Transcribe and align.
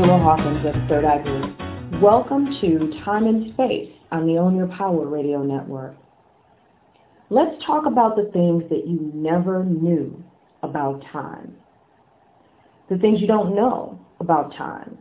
Sheila 0.00 0.18
Hawkins 0.18 0.64
of 0.64 0.88
Third 0.88 1.04
Eye 1.04 1.22
Group. 1.22 2.00
Welcome 2.00 2.56
to 2.62 3.02
Time 3.04 3.26
and 3.26 3.52
Space 3.52 3.92
on 4.10 4.26
the 4.26 4.38
Own 4.38 4.56
Your 4.56 4.68
Power 4.68 5.06
Radio 5.06 5.42
Network. 5.42 5.94
Let's 7.28 7.62
talk 7.66 7.84
about 7.84 8.16
the 8.16 8.30
things 8.32 8.62
that 8.70 8.86
you 8.86 9.10
never 9.12 9.62
knew 9.62 10.24
about 10.62 11.04
time. 11.12 11.54
The 12.88 12.96
things 12.96 13.20
you 13.20 13.26
don't 13.26 13.54
know 13.54 14.00
about 14.20 14.54
time. 14.56 14.96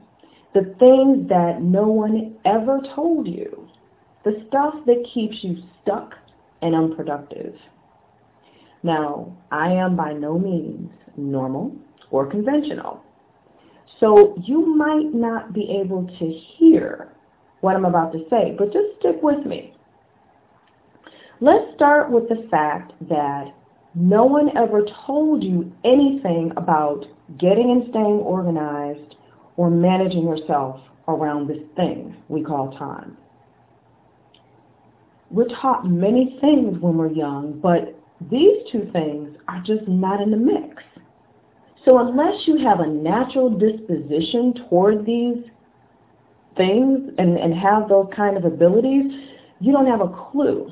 The 0.54 0.76
things 0.80 1.30
that 1.30 1.62
no 1.62 1.84
one 1.88 2.36
ever 2.44 2.82
told 2.94 3.26
you. 3.26 3.70
The 4.26 4.44
stuff 4.50 4.74
that 4.86 5.08
keeps 5.14 5.38
you 5.42 5.64
stuck 5.82 6.14
and 6.62 6.76
unproductive. 6.76 7.56
Now, 8.84 9.38
I 9.50 9.72
am 9.72 9.96
by 9.96 10.12
no 10.12 10.38
means 10.38 10.92
normal 11.16 11.74
or 12.12 12.30
conventional. 12.30 13.02
So 14.00 14.36
you 14.46 14.66
might 14.76 15.14
not 15.14 15.54
be 15.54 15.80
able 15.82 16.08
to 16.20 16.32
hear 16.58 17.10
what 17.62 17.76
I'm 17.76 17.86
about 17.86 18.14
to 18.14 18.26
say, 18.30 18.56
but 18.58 18.72
just 18.72 19.00
stick 19.00 19.18
with 19.22 19.46
me. 19.46 19.74
Let's 21.42 21.74
start 21.76 22.12
with 22.12 22.28
the 22.30 22.48
fact 22.50 22.94
that 23.10 23.54
no 23.96 24.26
one 24.26 24.56
ever 24.58 24.86
told 25.06 25.44
you 25.44 25.72
anything 25.84 26.52
about 26.58 27.06
getting 27.38 27.72
and 27.72 27.90
staying 27.90 28.20
organized 28.20 29.16
or 29.58 29.70
managing 29.70 30.24
yourself 30.24 30.80
around 31.08 31.48
this 31.48 31.64
thing 31.76 32.16
we 32.30 32.44
call 32.44 32.78
time. 32.78 33.18
We're 35.32 35.48
taught 35.62 35.88
many 35.88 36.38
things 36.42 36.80
when 36.80 36.98
we're 36.98 37.12
young, 37.12 37.60
but 37.62 37.96
these 38.30 38.64
two 38.72 38.90
things 38.92 39.36
are 39.48 39.62
just 39.62 39.88
not 39.88 40.22
in 40.22 40.32
the 40.32 40.38
mix. 40.38 40.84
So 41.86 42.00
unless 42.00 42.46
you 42.46 42.58
have 42.58 42.80
a 42.82 42.88
natural 42.88 43.50
disposition 43.50 44.54
toward 44.70 45.06
these 45.06 45.44
things 46.58 47.12
and, 47.18 47.38
and 47.38 47.54
have 47.54 47.88
those 47.88 48.08
kind 48.16 48.38
of 48.38 48.46
abilities, 48.46 49.12
you 49.60 49.72
don't 49.72 49.88
have 49.88 50.02
a 50.02 50.30
clue. 50.32 50.72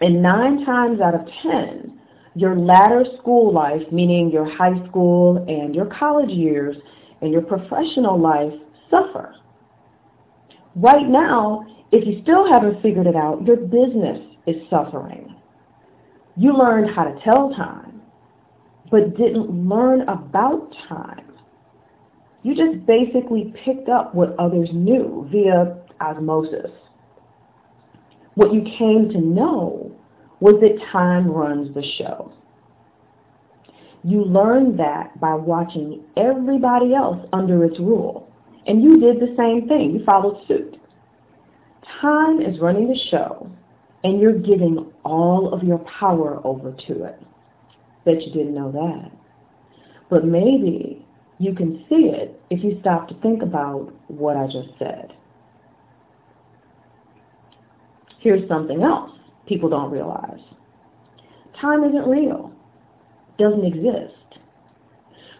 And 0.00 0.22
nine 0.22 0.64
times 0.64 1.00
out 1.00 1.14
of 1.14 1.26
ten, 1.42 1.98
your 2.34 2.56
latter 2.56 3.04
school 3.18 3.52
life, 3.52 3.82
meaning 3.90 4.30
your 4.30 4.44
high 4.44 4.86
school 4.88 5.38
and 5.48 5.74
your 5.74 5.86
college 5.86 6.30
years 6.30 6.76
and 7.20 7.32
your 7.32 7.42
professional 7.42 8.18
life, 8.18 8.52
suffer. 8.90 9.34
Right 10.76 11.06
now, 11.08 11.66
if 11.92 12.06
you 12.06 12.22
still 12.22 12.46
haven't 12.46 12.80
figured 12.82 13.06
it 13.06 13.16
out, 13.16 13.44
your 13.44 13.56
business 13.56 14.20
is 14.46 14.56
suffering. 14.70 15.34
You 16.36 16.56
learned 16.56 16.94
how 16.94 17.04
to 17.04 17.18
tell 17.24 17.50
time, 17.50 17.89
but 18.90 19.16
didn't 19.16 19.68
learn 19.68 20.02
about 20.02 20.74
time. 20.88 21.26
You 22.42 22.54
just 22.54 22.86
basically 22.86 23.54
picked 23.64 23.88
up 23.88 24.14
what 24.14 24.34
others 24.38 24.70
knew 24.72 25.28
via 25.30 25.76
osmosis. 26.00 26.70
What 28.34 28.52
you 28.52 28.62
came 28.78 29.10
to 29.10 29.20
know 29.20 29.92
was 30.40 30.54
that 30.60 30.84
time 30.90 31.30
runs 31.30 31.74
the 31.74 31.84
show. 31.98 32.32
You 34.02 34.24
learned 34.24 34.78
that 34.78 35.20
by 35.20 35.34
watching 35.34 36.04
everybody 36.16 36.94
else 36.94 37.26
under 37.32 37.64
its 37.64 37.78
rule. 37.78 38.32
And 38.66 38.82
you 38.82 38.98
did 38.98 39.20
the 39.20 39.34
same 39.36 39.68
thing. 39.68 39.92
You 39.92 40.04
followed 40.04 40.46
suit. 40.48 40.76
Time 42.00 42.40
is 42.40 42.58
running 42.60 42.88
the 42.88 42.98
show, 43.10 43.50
and 44.04 44.20
you're 44.20 44.38
giving 44.38 44.90
all 45.04 45.52
of 45.52 45.62
your 45.62 45.78
power 45.78 46.40
over 46.44 46.72
to 46.86 47.04
it. 47.04 47.22
Bet 48.04 48.22
you 48.22 48.32
didn't 48.32 48.54
know 48.54 48.72
that. 48.72 49.10
But 50.08 50.24
maybe 50.24 51.06
you 51.38 51.54
can 51.54 51.84
see 51.88 52.10
it 52.12 52.40
if 52.50 52.62
you 52.62 52.78
stop 52.80 53.08
to 53.08 53.14
think 53.20 53.42
about 53.42 53.92
what 54.08 54.36
I 54.36 54.46
just 54.46 54.68
said. 54.78 55.12
Here's 58.18 58.46
something 58.48 58.82
else 58.82 59.12
people 59.46 59.68
don't 59.68 59.90
realize. 59.90 60.38
Time 61.60 61.82
isn't 61.84 62.08
real. 62.08 62.52
Doesn't 63.38 63.64
exist. 63.64 64.14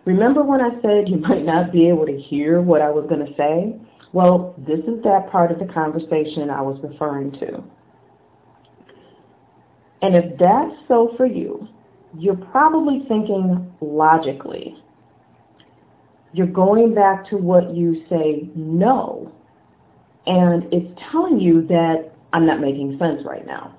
Remember 0.05 0.43
when 0.43 0.61
I 0.61 0.71
said 0.83 1.09
you 1.09 1.17
might 1.29 1.45
not 1.45 1.73
be 1.73 1.89
able 1.89 2.07
to 2.07 2.19
hear 2.19 2.61
what 2.61 2.83
I 2.83 2.91
was 2.91 3.07
going 3.09 3.25
to 3.25 3.33
say? 3.37 3.79
Well, 4.13 4.55
this 4.59 4.81
is 4.81 5.03
that 5.05 5.31
part 5.31 5.53
of 5.53 5.59
the 5.59 5.73
conversation 5.73 6.51
I 6.51 6.63
was 6.63 6.79
referring 6.83 7.33
to. 7.33 7.63
And 10.03 10.17
if 10.17 10.39
that's 10.39 10.75
so 10.89 11.13
for 11.17 11.27
you, 11.27 11.69
you're 12.19 12.37
probably 12.37 13.05
thinking 13.09 13.73
logically. 13.81 14.77
You're 16.33 16.47
going 16.47 16.95
back 16.95 17.29
to 17.31 17.37
what 17.37 17.75
you 17.75 18.05
say 18.09 18.49
no, 18.55 19.33
and 20.27 20.73
it's 20.73 21.01
telling 21.11 21.41
you 21.41 21.67
that 21.67 22.13
I'm 22.33 22.47
not 22.47 22.61
making 22.61 22.99
sense 22.99 23.25
right 23.25 23.47
now. 23.47 23.75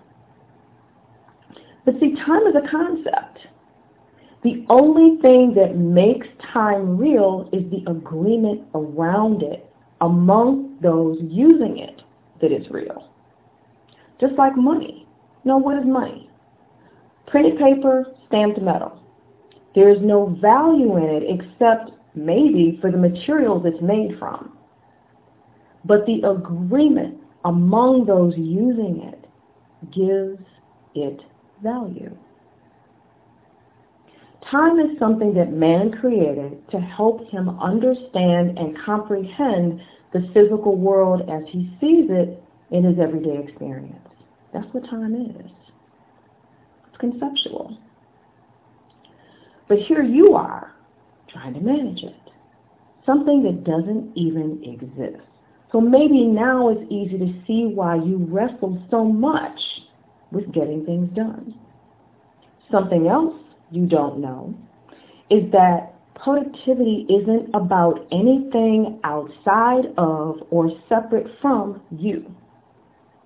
But 1.85 1.99
see, 1.99 2.15
time 2.15 2.45
is 2.47 2.55
a 2.55 2.67
concept. 2.69 3.39
The 4.43 4.65
only 4.69 5.21
thing 5.21 5.53
that 5.55 5.77
makes 5.77 6.27
time 6.51 6.97
real 6.97 7.49
is 7.53 7.69
the 7.69 7.83
agreement 7.89 8.63
around 8.73 9.43
it 9.43 9.71
among 10.01 10.77
those 10.81 11.19
using 11.21 11.77
it 11.77 12.01
that 12.41 12.51
is 12.51 12.69
real. 12.69 13.07
Just 14.19 14.33
like 14.33 14.57
money. 14.57 15.07
You 15.43 15.49
know, 15.49 15.57
what 15.57 15.77
is 15.77 15.85
money? 15.85 16.30
Printed 17.31 17.57
paper, 17.57 18.05
stamped 18.27 18.61
metal. 18.61 18.99
There 19.73 19.89
is 19.89 20.01
no 20.01 20.37
value 20.41 20.97
in 20.97 21.03
it 21.03 21.23
except 21.39 21.91
maybe 22.13 22.77
for 22.81 22.91
the 22.91 22.97
materials 22.97 23.63
it's 23.65 23.81
made 23.81 24.19
from. 24.19 24.51
But 25.85 26.05
the 26.05 26.21
agreement 26.29 27.17
among 27.45 28.05
those 28.05 28.33
using 28.37 29.01
it 29.01 29.25
gives 29.91 30.43
it 30.93 31.21
value. 31.63 32.15
Time 34.51 34.79
is 34.79 34.99
something 34.99 35.33
that 35.35 35.53
man 35.53 35.91
created 35.91 36.69
to 36.71 36.81
help 36.81 37.25
him 37.29 37.47
understand 37.61 38.59
and 38.59 38.77
comprehend 38.85 39.79
the 40.11 40.29
physical 40.33 40.75
world 40.75 41.21
as 41.29 41.43
he 41.47 41.71
sees 41.79 42.09
it 42.09 42.43
in 42.71 42.83
his 42.83 42.99
everyday 42.99 43.37
experience. 43.37 43.95
That's 44.53 44.67
what 44.73 44.83
time 44.89 45.15
is. 45.15 45.49
Conceptual. 47.01 47.77
But 49.67 49.79
here 49.79 50.03
you 50.03 50.35
are 50.35 50.73
trying 51.27 51.55
to 51.55 51.59
manage 51.59 52.03
it. 52.03 52.15
Something 53.05 53.43
that 53.43 53.63
doesn't 53.63 54.11
even 54.15 54.61
exist. 54.63 55.21
So 55.71 55.81
maybe 55.81 56.25
now 56.25 56.69
it's 56.69 56.91
easy 56.91 57.17
to 57.17 57.33
see 57.47 57.71
why 57.73 57.95
you 57.95 58.27
wrestle 58.29 58.81
so 58.91 59.03
much 59.03 59.59
with 60.31 60.51
getting 60.53 60.85
things 60.85 61.09
done. 61.15 61.55
Something 62.71 63.07
else 63.07 63.35
you 63.71 63.87
don't 63.87 64.19
know 64.19 64.53
is 65.29 65.51
that 65.51 65.95
productivity 66.15 67.07
isn't 67.09 67.49
about 67.55 68.05
anything 68.11 68.99
outside 69.03 69.85
of 69.97 70.35
or 70.51 70.69
separate 70.87 71.27
from 71.41 71.81
you. 71.89 72.29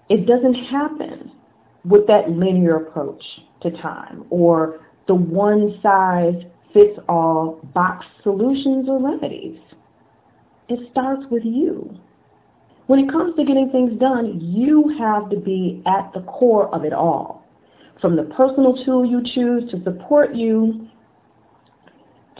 It 0.08 0.28
doesn't 0.28 0.54
happen 0.54 1.32
with 1.86 2.08
that 2.08 2.30
linear 2.32 2.78
approach 2.78 3.24
to 3.62 3.72
time 3.72 4.26
or 4.30 4.80
the 5.08 5.16
one 5.16 5.80
size 5.82 6.42
fits 6.74 7.00
all 7.08 7.60
box 7.74 8.06
solutions 8.24 8.88
or 8.90 9.02
remedies. 9.02 9.60
It 10.68 10.80
starts 10.92 11.24
with 11.30 11.44
you. 11.46 11.98
When 12.88 13.00
it 13.00 13.12
comes 13.12 13.36
to 13.36 13.46
getting 13.46 13.70
things 13.72 14.00
done, 14.00 14.40
you 14.42 14.96
have 15.00 15.30
to 15.30 15.38
be 15.38 15.82
at 15.86 16.12
the 16.14 16.22
core 16.22 16.74
of 16.74 16.84
it 16.84 16.94
all. 16.94 17.44
From 18.02 18.16
the 18.16 18.24
personal 18.24 18.76
tool 18.84 19.06
you 19.06 19.22
choose 19.34 19.70
to 19.72 19.82
support 19.84 20.36
you 20.36 20.88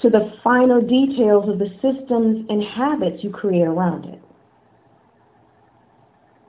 to 0.02 0.10
the 0.10 0.34
finer 0.44 0.82
details 0.82 1.50
of 1.50 1.58
the 1.58 1.70
systems 1.82 2.46
and 2.50 2.64
habits 2.64 3.24
you 3.24 3.30
create 3.30 3.66
around 3.66 4.06
it. 4.06 4.22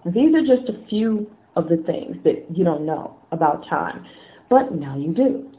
These 0.07 0.35
are 0.35 0.43
just 0.43 0.69
a 0.69 0.87
few 0.89 1.31
of 1.57 1.69
the 1.69 1.79
things 1.79 2.17
that 2.25 2.45
you 2.55 2.65
don't 2.65 2.87
know 2.87 3.17
about 3.33 3.67
time, 3.67 4.05
but 4.49 4.75
now 4.75 4.97
you 4.97 5.13
do. 5.13 5.51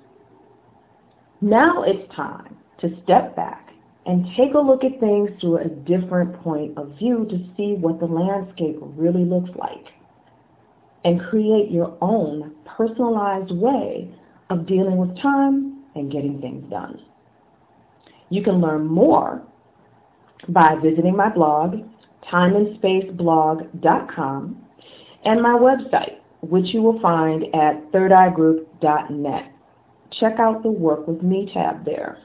Now 1.42 1.84
it's 1.84 2.14
time 2.16 2.56
to 2.82 2.98
step 3.04 3.36
back 3.36 3.70
and 4.06 4.26
take 4.38 4.54
a 4.54 4.60
look 4.60 4.84
at 4.84 5.00
things 5.00 5.30
through 5.42 5.58
a 5.58 5.68
different 5.68 6.42
point 6.42 6.78
of 6.78 6.96
view 6.98 7.28
to 7.30 7.38
see 7.58 7.74
what 7.74 8.00
the 8.00 8.06
landscape 8.06 8.78
really 8.80 9.26
looks 9.26 9.50
like 9.58 9.88
and 11.04 11.22
create 11.22 11.70
your 11.70 11.98
own 12.02 12.56
personalized 12.66 13.52
way 13.52 14.10
of 14.50 14.66
dealing 14.66 14.98
with 14.98 15.16
time 15.20 15.84
and 15.96 16.12
getting 16.12 16.40
things 16.40 16.70
done. 16.70 17.02
You 18.30 18.44
can 18.44 18.62
learn 18.62 18.86
more 18.86 19.42
by 20.50 20.76
visiting 20.82 21.16
my 21.16 21.30
blog, 21.30 21.78
timeandspaceblog.com, 22.32 24.67
and 25.28 25.42
my 25.42 25.50
website, 25.50 26.20
which 26.42 26.74
you 26.74 26.82
will 26.82 27.02
find 27.02 27.44
at 27.54 27.92
thirdeyeGroup.net. 27.92 29.52
Check 30.20 30.40
out 30.40 30.64
the 30.64 30.72
Work 30.72 31.06
With 31.06 31.22
Me 31.22 31.52
tab 31.54 31.84
there. 31.84 32.20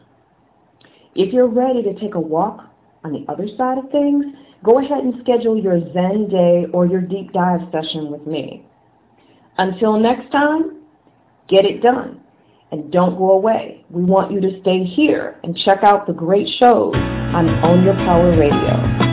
If 1.16 1.34
you're 1.34 1.48
ready 1.48 1.82
to 1.82 1.98
take 1.98 2.14
a 2.14 2.20
walk 2.20 2.64
on 3.02 3.12
the 3.12 3.24
other 3.30 3.48
side 3.56 3.78
of 3.78 3.90
things, 3.90 4.24
go 4.62 4.78
ahead 4.78 5.02
and 5.02 5.14
schedule 5.20 5.60
your 5.60 5.80
Zen 5.92 6.28
day 6.28 6.66
or 6.72 6.86
your 6.86 7.00
deep 7.00 7.32
dive 7.32 7.62
session 7.72 8.10
with 8.10 8.24
me. 8.24 8.64
Until 9.58 9.98
next 9.98 10.30
time, 10.30 10.82
get 11.48 11.64
it 11.64 11.82
done. 11.82 12.20
And 12.70 12.90
don't 12.92 13.18
go 13.18 13.32
away. 13.32 13.84
We 13.90 14.04
want 14.04 14.32
you 14.32 14.40
to 14.40 14.60
stay 14.62 14.84
here 14.84 15.40
and 15.42 15.56
check 15.56 15.82
out 15.82 16.06
the 16.06 16.14
great 16.14 16.48
shows 16.58 16.94
on 16.94 17.48
Own 17.64 17.84
Your 17.84 17.94
Power 17.94 18.30
Radio. 18.30 19.11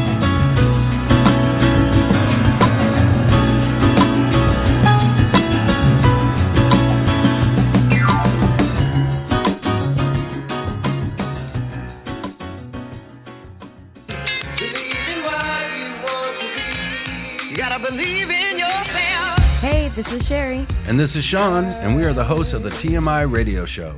Hey, 19.59 19.91
this 19.93 20.05
is 20.13 20.25
Sherry. 20.27 20.65
And 20.87 20.97
this 20.97 21.11
is 21.13 21.25
Sean, 21.25 21.65
and 21.65 21.93
we 21.93 22.03
are 22.03 22.13
the 22.13 22.23
hosts 22.23 22.53
of 22.53 22.63
the 22.63 22.69
TMI 22.69 23.29
Radio 23.29 23.65
Show. 23.65 23.97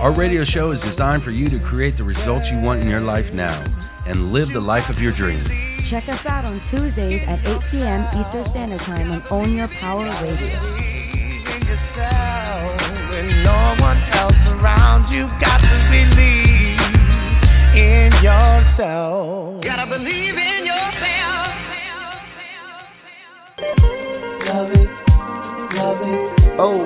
Our 0.00 0.10
radio 0.10 0.42
show 0.46 0.72
is 0.72 0.80
designed 0.80 1.22
for 1.22 1.30
you 1.30 1.50
to 1.50 1.58
create 1.68 1.98
the 1.98 2.04
results 2.04 2.46
you 2.50 2.60
want 2.60 2.80
in 2.80 2.88
your 2.88 3.02
life 3.02 3.26
now 3.34 3.60
and 4.06 4.32
live 4.32 4.48
the 4.54 4.60
life 4.60 4.88
of 4.88 4.98
your 4.98 5.12
dreams. 5.12 5.46
Check 5.90 6.08
us 6.08 6.24
out 6.24 6.46
on 6.46 6.62
Tuesdays 6.70 7.20
at 7.28 7.44
8 7.44 7.60
p.m. 7.70 8.06
Eastern 8.16 8.50
Standard 8.52 8.80
Time 8.80 9.12
on 9.12 9.22
Own 9.30 9.54
Your 9.54 9.68
Power 9.68 10.06
Radio. 10.24 10.94
Oh. 26.56 26.84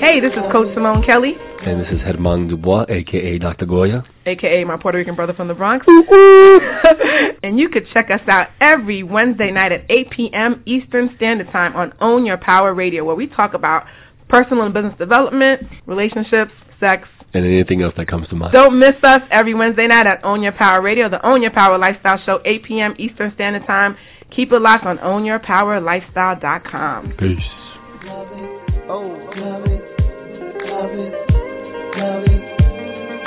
Hey, 0.00 0.18
this 0.18 0.32
is 0.32 0.40
Coach 0.50 0.74
Simone 0.74 1.04
Kelly. 1.04 1.36
And 1.62 1.80
this 1.80 1.88
is 1.92 2.00
Herman 2.00 2.48
Dubois, 2.48 2.84
aka 2.88 3.38
Dr. 3.38 3.64
Goya. 3.64 4.02
AKA 4.26 4.64
my 4.64 4.76
Puerto 4.76 4.98
Rican 4.98 5.14
brother 5.14 5.32
from 5.34 5.46
the 5.46 5.54
Bronx. 5.54 5.86
and 7.44 7.60
you 7.60 7.68
could 7.68 7.86
check 7.92 8.10
us 8.10 8.20
out 8.26 8.48
every 8.60 9.04
Wednesday 9.04 9.52
night 9.52 9.70
at 9.70 9.84
8 9.88 10.10
p.m. 10.10 10.64
Eastern 10.66 11.14
Standard 11.14 11.48
Time 11.52 11.76
on 11.76 11.92
Own 12.00 12.26
Your 12.26 12.38
Power 12.38 12.74
Radio, 12.74 13.04
where 13.04 13.14
we 13.14 13.28
talk 13.28 13.54
about 13.54 13.84
personal 14.28 14.64
and 14.64 14.74
business 14.74 14.98
development, 14.98 15.62
relationships, 15.86 16.50
sex, 16.80 17.06
and 17.32 17.46
anything 17.46 17.82
else 17.82 17.94
that 17.96 18.08
comes 18.08 18.26
to 18.28 18.34
mind. 18.34 18.52
Don't 18.52 18.80
miss 18.80 18.96
us 19.04 19.22
every 19.30 19.54
Wednesday 19.54 19.86
night 19.86 20.08
at 20.08 20.24
Own 20.24 20.42
Your 20.42 20.50
Power 20.52 20.82
Radio, 20.82 21.08
the 21.08 21.24
Own 21.24 21.40
Your 21.42 21.52
Power 21.52 21.78
Lifestyle 21.78 22.18
Show, 22.26 22.40
8 22.44 22.64
p.m. 22.64 22.96
Eastern 22.98 23.32
Standard 23.34 23.64
Time. 23.66 23.96
Keep 24.30 24.50
it 24.52 24.60
locked 24.60 24.86
on 24.86 24.98
OwnYourPowerLifestyle.com. 24.98 27.12
Peace. 27.18 27.38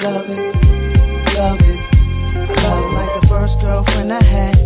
Love 0.04 0.28
it, 0.28 0.36
love 1.32 1.60
it. 1.64 1.80
I 2.36 2.60
love 2.60 2.84
it 2.84 2.92
like 2.92 3.12
the 3.22 3.28
first 3.32 3.56
girlfriend 3.64 4.12
I 4.12 4.20
had. 4.20 4.60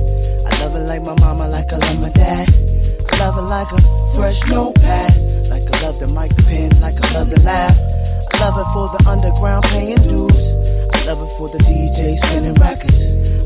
I 0.50 0.66
love 0.66 0.74
it 0.74 0.89
like 0.89 1.04
my 1.04 1.13
mama, 1.13 1.48
like 1.48 1.69
I 1.69 1.78
love 1.78 2.00
my 2.01 2.10
dad. 2.10 2.50
I 2.50 3.16
love 3.22 3.38
it 3.38 3.45
like 3.45 3.69
a 3.69 3.80
fresh 4.18 4.39
notepad, 4.50 5.13
like 5.54 5.62
I 5.69 5.81
love 5.86 6.00
the 6.00 6.07
mic 6.07 6.34
pen, 6.38 6.81
like 6.81 6.98
I 6.98 7.13
love 7.13 7.30
the 7.30 7.39
laugh. 7.45 7.78
I 7.78 8.38
love 8.42 8.57
it 8.57 8.68
for 8.74 8.89
the 8.98 9.06
underground 9.06 9.63
paying 9.69 10.01
dues. 10.10 10.42
I 10.98 11.06
love 11.06 11.22
it 11.22 11.31
for 11.38 11.54
the 11.54 11.62
DJ 11.62 12.18
spinning 12.18 12.57
records. 12.57 12.98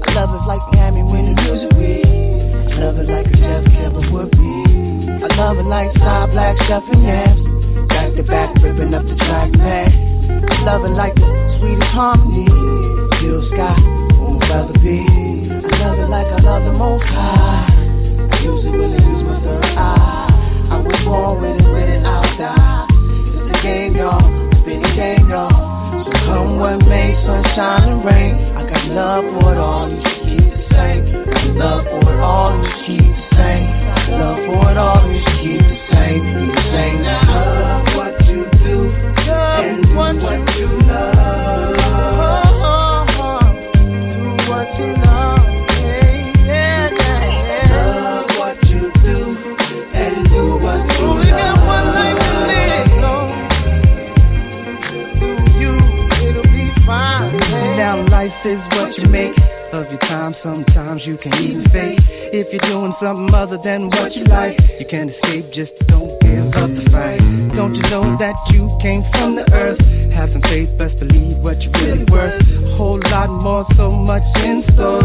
I 0.08 0.16
love 0.16 0.32
it 0.32 0.48
like 0.48 0.64
Miami 0.72 1.04
when 1.04 1.36
music 1.36 1.76
reads. 1.76 2.72
I 2.72 2.88
love 2.88 2.98
it 3.04 3.08
like 3.12 3.28
a 3.28 3.36
Jeff 3.36 3.68
Kevin 3.76 4.08
would 4.16 4.32
be. 4.32 5.28
I 5.28 5.28
love 5.36 5.60
it 5.60 5.68
like 5.68 5.92
side 6.00 6.32
black 6.32 6.56
chef 6.72 6.84
and 6.88 7.04
yams. 7.04 7.88
Back 7.90 8.16
to 8.16 8.24
back, 8.24 8.56
ripping 8.64 8.94
up 8.94 9.04
the 9.04 9.16
track, 9.16 9.52
man. 9.60 10.11
It 10.62 10.94
like 10.94 11.16
the 11.16 11.58
sweetest 11.58 11.90
harmony. 11.90 12.46
Blue 12.46 13.42
sky, 13.50 13.74
on 14.22 14.38
my 14.38 14.46
brother 14.46 14.78
I 14.78 15.74
love 15.82 15.98
it 15.98 16.06
like 16.06 16.30
I 16.30 16.38
love 16.38 16.64
the 16.70 16.78
most 16.78 17.02
high. 17.02 17.66
I 18.30 18.38
use 18.46 18.62
it 18.66 18.70
when 18.70 18.94
I 18.94 19.02
use 19.02 19.26
my 19.26 19.42
third 19.42 19.66
eye. 19.66 20.30
I 20.70 20.78
was 20.86 21.02
born 21.02 21.42
with 21.42 21.58
it, 21.58 21.66
with 21.66 21.90
it, 21.90 22.06
I'll 22.06 22.38
die. 22.38 22.86
It's 22.94 23.50
the 23.50 23.58
game, 23.66 23.96
y'all. 23.98 24.22
Spin 24.62 24.86
the 24.86 24.94
game, 24.94 25.30
y'all. 25.34 26.06
So 26.06 26.12
come 26.30 26.60
what 26.60 26.78
may, 26.86 27.18
sunshine 27.26 27.90
and 27.90 28.06
rain. 28.06 28.38
I 28.54 28.62
got 28.70 28.86
love 28.94 29.26
for 29.42 29.54
it 29.54 29.58
all, 29.58 29.90
you 29.90 29.98
should 29.98 30.22
keep 30.30 30.46
the 30.46 30.62
same. 30.78 31.58
Love 31.58 31.90
for 31.90 32.06
it 32.06 32.22
all, 32.22 32.31
You 61.04 61.18
can 61.18 61.34
even 61.34 61.64
fake. 61.72 61.98
If 62.30 62.54
you're 62.54 62.62
doing 62.70 62.94
something 63.02 63.34
other 63.34 63.58
than 63.64 63.90
what 63.90 64.14
you 64.14 64.24
like, 64.26 64.54
you 64.78 64.86
can't 64.86 65.10
escape. 65.10 65.50
Just 65.52 65.72
don't 65.88 66.14
give 66.22 66.54
up 66.54 66.70
the 66.70 66.86
fight. 66.94 67.18
Don't 67.58 67.74
you 67.74 67.82
know 67.90 68.16
that 68.20 68.36
you 68.54 68.70
came 68.84 69.02
from 69.10 69.36
the 69.36 69.42
earth? 69.52 69.82
Have 70.14 70.30
some 70.30 70.44
faith, 70.44 70.70
best 70.78 70.94
believe 71.00 71.38
what 71.42 71.60
you're 71.62 71.74
really 71.74 72.06
worth. 72.06 72.38
A 72.46 72.78
whole 72.78 73.02
lot 73.10 73.30
more, 73.34 73.66
so 73.76 73.90
much 73.92 74.22
in 74.38 74.62
store 74.78 75.02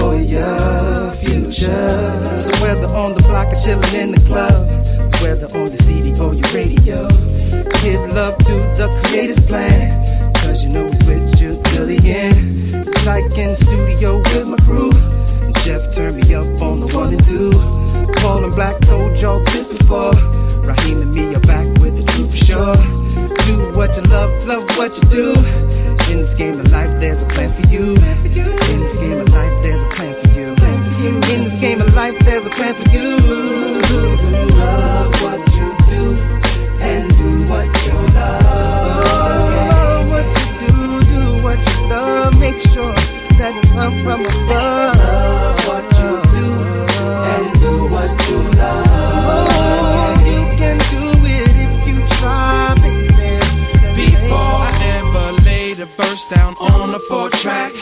for 0.00 0.16
your 0.16 1.12
future. 1.20 2.48
Whether 2.64 2.88
on 2.88 3.12
the 3.12 3.22
block 3.28 3.52
or 3.52 3.60
chilling 3.68 3.92
in 3.92 4.12
the 4.16 4.24
club, 4.32 4.64
whether 5.20 5.44
on 5.52 5.76
the 5.76 5.80
CD 5.84 6.16
or 6.16 6.32
your 6.32 6.48
radio, 6.56 7.04
give 7.84 8.00
love 8.16 8.38
to 8.48 8.56
the 8.80 8.88
creator's 9.04 9.44
plan. 9.44 9.77
Calling 18.48 18.54
Black 18.56 18.80
told 18.88 19.16
y'all 19.18 19.44
this 19.44 19.78
before. 19.78 20.14
Raheem 20.64 21.02
and 21.02 21.12
me 21.12 21.34
are 21.34 21.40
back 21.40 21.66
with 21.80 21.94
the 21.96 22.04
truth 22.12 22.30
for 22.30 22.46
sure. 22.46 22.76
Do 22.76 23.76
what 23.76 23.94
you 23.96 24.02
love, 24.10 24.30
love 24.46 24.64
what 24.76 24.94
you 24.96 25.10
do. 25.10 25.67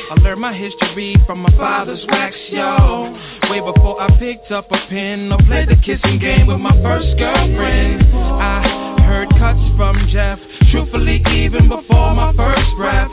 I 0.08 0.14
learned 0.20 0.40
my 0.40 0.52
history 0.52 1.16
from 1.26 1.40
my 1.40 1.50
father's 1.56 2.04
wax, 2.08 2.36
yo. 2.50 3.12
Way 3.50 3.58
before 3.60 4.00
I 4.00 4.16
picked 4.18 4.52
up 4.52 4.70
a 4.70 4.78
pen 4.88 5.32
or 5.32 5.38
played 5.46 5.68
the 5.68 5.74
kissing 5.84 6.20
game 6.20 6.46
with 6.46 6.60
my 6.60 6.70
first 6.80 7.18
girlfriend. 7.18 8.14
I 8.14 9.02
heard 9.02 9.28
cuts 9.30 9.58
from 9.76 10.06
Jeff, 10.12 10.38
truthfully, 10.70 11.22
even 11.28 11.68
before 11.68 12.14
my 12.14 12.32
first 12.36 12.70
rap. 12.78 13.10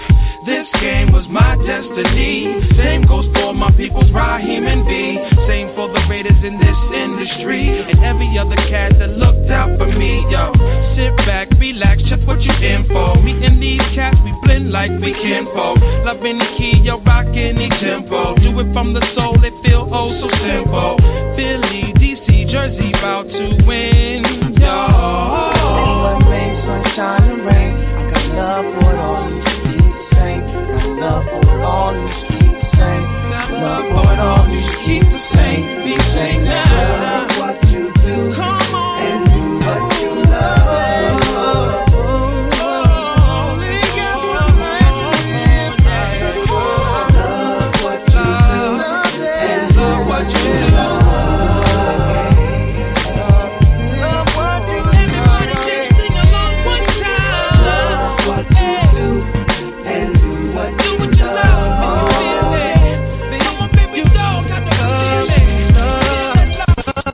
Game 0.83 1.13
was 1.15 1.23
my 1.31 1.55
destiny. 1.63 2.43
Same 2.75 3.07
goes 3.07 3.23
for 3.31 3.55
my 3.55 3.71
people's 3.79 4.11
Raheem 4.11 4.67
and 4.67 4.83
B. 4.83 5.15
Same 5.47 5.71
for 5.79 5.87
the 5.87 6.03
Raiders 6.11 6.35
in 6.43 6.59
this 6.59 6.75
industry. 6.91 7.71
And 7.87 8.03
every 8.03 8.27
other 8.37 8.59
cat 8.67 8.91
that 8.99 9.15
looked 9.15 9.47
out 9.47 9.79
for 9.79 9.87
me, 9.87 10.27
yo. 10.27 10.51
Sit 10.99 11.15
back, 11.23 11.47
relax, 11.55 12.03
check 12.11 12.19
what 12.27 12.41
you 12.43 12.51
in 12.51 12.83
for. 12.91 13.15
Me 13.23 13.31
and 13.47 13.63
these 13.63 13.79
cats, 13.95 14.19
we 14.27 14.35
blend 14.43 14.75
like 14.75 14.91
we 14.99 15.15
kinfolk. 15.15 15.79
Loving 16.03 16.43
the 16.43 16.51
key, 16.59 16.83
yo, 16.83 16.99
rockin' 16.99 17.55
the 17.55 17.69
tempo. 17.79 18.35
Do 18.43 18.51
it 18.59 18.73
from 18.75 18.91
the 18.91 19.07
soul, 19.15 19.39
it 19.39 19.55
feel 19.63 19.87
oh 19.87 20.11
so 20.19 20.27
simple. 20.43 20.99
Philly, 21.39 21.95
DC, 21.95 22.51
Jersey, 22.51 22.91
bout 22.99 23.23
to 23.31 23.63
win, 23.63 24.02